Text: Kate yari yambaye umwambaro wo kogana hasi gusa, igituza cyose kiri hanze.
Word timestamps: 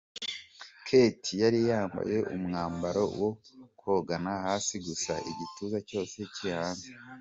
Kate 0.85 1.31
yari 1.43 1.59
yambaye 1.69 2.17
umwambaro 2.35 3.03
wo 3.19 3.29
kogana 3.81 4.31
hasi 4.45 4.75
gusa, 4.85 5.13
igituza 5.31 5.77
cyose 5.89 6.15
kiri 6.33 6.51
hanze. 6.59 6.87